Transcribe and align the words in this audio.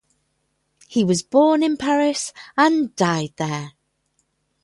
He 0.87 1.03
was 1.03 1.21
born 1.21 1.61
in 1.61 1.77
Paris, 1.77 2.33
and 2.57 2.95
died 2.95 3.33
there. 3.37 3.73